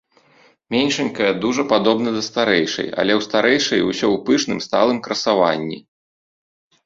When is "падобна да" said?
1.73-2.21